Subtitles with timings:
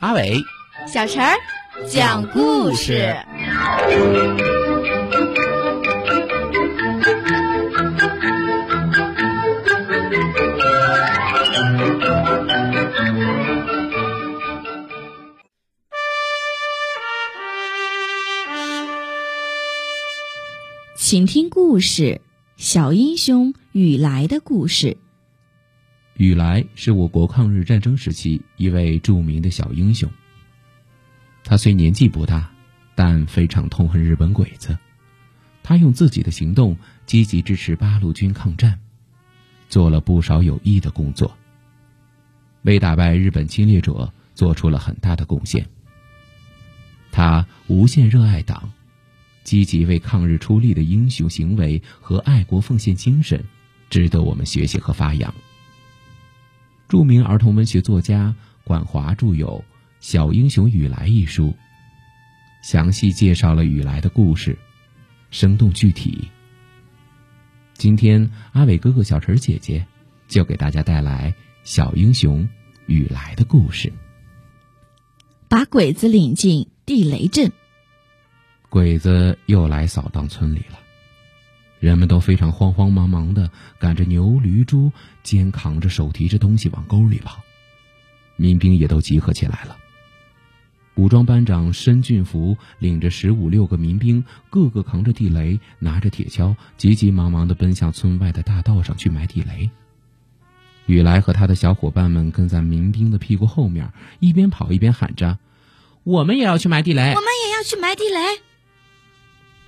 [0.00, 0.40] 阿伟，
[0.86, 1.36] 小陈儿
[1.88, 3.16] 讲故事。
[20.96, 22.02] 请听故事
[22.56, 24.86] 《小英雄雨来的故事》。
[26.18, 30.10] 雨来是我国抗日战争时期一位著名的小英雄。
[31.44, 32.50] 他虽年纪不大，
[32.96, 34.76] 但非常痛恨日本鬼子。
[35.62, 38.80] 他用自己的行动积极支持八路军抗战，
[39.68, 41.38] 做了不少有益的工作，
[42.62, 45.64] 为打败日本侵略者做出了很大的贡献。
[47.12, 48.72] 他无限热爱党，
[49.44, 53.44] 积极为抗日出力的英雄行为和爱国奉献精神，
[53.88, 55.32] 值得我们学习和发扬。
[56.88, 59.62] 著名儿童文学作家管华著有
[60.00, 61.54] 《小英雄雨来》一书，
[62.62, 64.56] 详细介绍了雨来的故事，
[65.30, 66.26] 生动具体。
[67.74, 69.86] 今天，阿伟哥哥、小陈姐姐
[70.28, 71.30] 就给大家带来
[71.62, 72.48] 《小英雄
[72.86, 73.92] 雨来》的故事。
[75.46, 77.52] 把鬼子领进地雷阵，
[78.70, 80.78] 鬼子又来扫荡村里了。
[81.80, 84.90] 人们都非常慌慌忙忙的赶着牛驴猪，
[85.22, 87.40] 肩扛着手提着东西往沟里跑。
[88.36, 89.76] 民兵也都集合起来了。
[90.94, 99.70] 武装班长申俊福领着十五六个民兵，个个扛着地雷，拿着铁锹，急急忙忙的奔向村外的大道上去埋地雷。
[100.86, 105.38] 雨来和他的小伙伴们跟在民兵的屁股后面，一边跑一边喊着
[106.02, 107.10] ：“我们也要去埋地雷！
[107.10, 108.42] 我们也要去埋地雷！”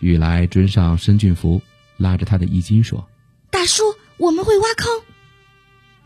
[0.00, 1.60] 雨来追上申俊福。
[1.98, 3.06] 拉着他的衣襟说
[3.50, 3.82] ：“大叔，
[4.16, 4.88] 我们会挖坑。”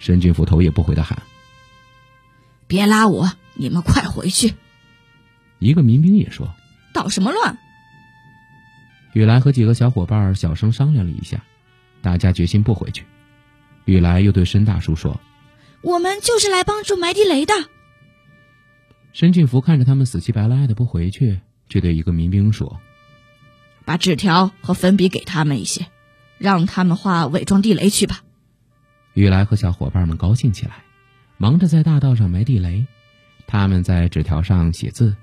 [0.00, 1.22] 申俊福头也不回的喊
[2.66, 4.52] ：“别拉我，你们快回去。”
[5.60, 6.52] 一个民兵也说
[6.92, 7.56] ：“捣什么乱？”
[9.14, 11.44] 雨来和几个小伙伴小声商量了一下，
[12.00, 13.04] 大家决心不回去。
[13.84, 15.20] 雨来又对申大叔说
[15.82, 17.54] ：“我们就是来帮助埋地雷的。”
[19.12, 21.38] 申俊福看着他们死乞白赖的不回去，
[21.68, 22.80] 却对一个民兵说。
[23.84, 25.86] 把纸条和粉笔给他们一些，
[26.38, 28.22] 让他们画伪装地雷去吧。
[29.14, 30.84] 雨来和小伙伴们高兴起来，
[31.36, 32.86] 忙着在大道上埋地雷。
[33.46, 35.14] 他们在纸条上写字，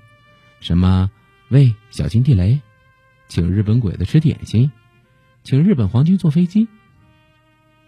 [0.60, 1.10] 什么
[1.50, 2.60] “喂，小心地雷
[3.26, 4.70] ”，“请日本鬼子吃点心
[5.42, 6.68] ”，“请日本皇军坐飞机”。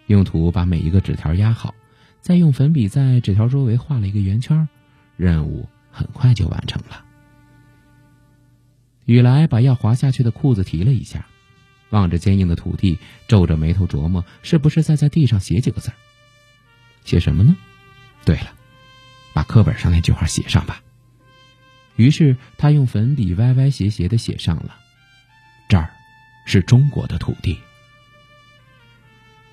[0.08, 1.74] 用土把每一个纸条压好，
[2.20, 4.68] 再用粉笔在纸条周围画了一个圆圈，
[5.16, 7.04] 任务很快就完成了。
[9.04, 11.26] 雨来把要滑下去的裤子提了一下，
[11.90, 15.92] 望着坚硬的土地，皱着眉头琢磨是不是再在地上写几个字
[17.04, 17.56] 写什么呢？
[18.24, 18.54] 对了，
[19.32, 20.82] 把课本上那句话写上吧。
[21.96, 24.76] 于是他用粉笔歪歪斜斜的写上了
[25.68, 25.90] ：“这儿
[26.46, 27.58] 是中国的土地。”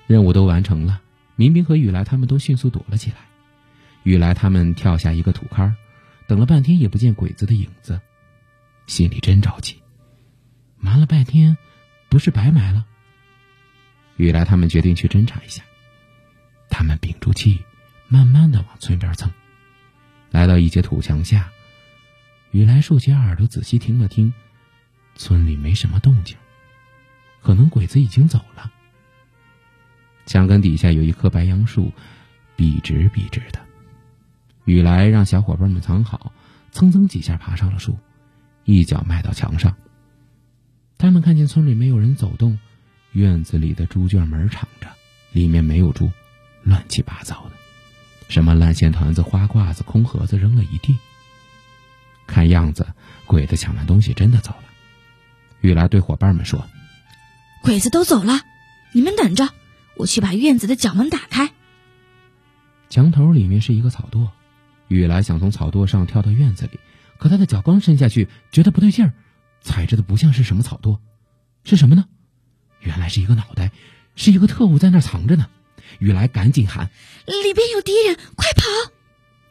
[0.06, 1.02] 任务都完成了，
[1.36, 3.16] 民兵和雨来他们都迅速躲了起来。
[4.04, 5.76] 雨来他们跳下一个土坑，
[6.26, 8.00] 等了半天也不见鬼子的影子。
[8.90, 9.80] 心里真着急，
[10.76, 11.56] 埋了半天，
[12.08, 12.84] 不是白埋了。
[14.16, 15.62] 雨来他们决定去侦查一下。
[16.68, 17.64] 他们屏住气，
[18.08, 19.30] 慢慢的往村边蹭，
[20.32, 21.52] 来到一截土墙下，
[22.50, 24.34] 雨来竖起耳朵仔细听了听，
[25.14, 26.36] 村里没什么动静，
[27.42, 28.72] 可能鬼子已经走了。
[30.26, 31.92] 墙根底下有一棵白杨树，
[32.56, 33.60] 笔直笔直的。
[34.64, 36.32] 雨来让小伙伴们藏好，
[36.72, 37.96] 蹭蹭几下爬上了树。
[38.64, 39.76] 一脚迈到墙上。
[40.98, 42.58] 他们看见村里没有人走动，
[43.12, 44.88] 院子里的猪圈门敞着，
[45.32, 46.10] 里面没有猪，
[46.62, 47.52] 乱七八糟的，
[48.28, 50.98] 什么烂线团子、花褂子、空盒子扔了一地。
[52.26, 52.86] 看样子，
[53.26, 54.64] 鬼子抢完东西真的走了。
[55.62, 56.68] 雨来对伙伴们说
[57.64, 58.42] ：“鬼子都走了，
[58.92, 59.48] 你们等着，
[59.96, 61.50] 我去把院子的角门打开。”
[62.88, 64.28] 墙头里面是一个草垛，
[64.88, 66.78] 雨来想从草垛上跳到院子里。
[67.20, 69.12] 可他的脚刚伸下去，觉得不对劲儿，
[69.60, 70.98] 踩着的不像是什么草垛，
[71.64, 72.06] 是什么呢？
[72.80, 73.70] 原来是一个脑袋，
[74.16, 75.46] 是一个特务在那儿藏着呢。
[75.98, 76.88] 雨来赶紧喊
[77.26, 78.92] ：“里边有敌人，快跑！”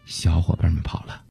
[0.05, 1.25] 小伙伴们跑了。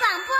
[0.00, 0.34] 广播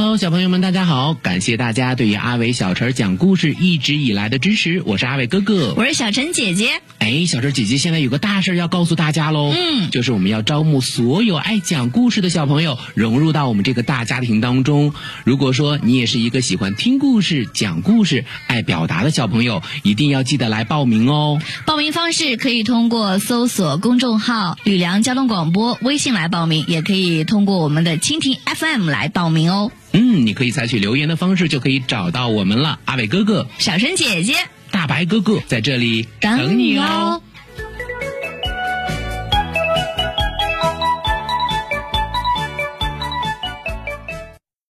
[0.00, 1.12] Hello，小朋友们，大家好！
[1.14, 6.80] 感谢大家对于阿伟小陈讲故事一直以来的支持，我是阿伟哥哥，我是小陈姐姐。
[7.00, 14.94] 哎，小陈姐姐现在有个大事要告诉大家喽，嗯，就是我们要招募所有爱讲故事的小朋友，融入到我们这个大家庭当中。
[15.24, 21.42] 如果说你也是一个喜欢听故事、讲故事、爱表达的小朋友，一定要记得来报名哦。
[21.66, 29.72] 报名方式可以通过搜索公众号“吕梁交通广播”微信来报名，也可以通过我们的蜻蜓 FM 来报名哦。
[29.92, 32.78] 嗯，你可以采取留言的方式就可以找到我们了。
[32.84, 34.34] 阿伟哥哥、小陈姐姐、
[34.70, 37.22] 大白哥哥在这里等你哦。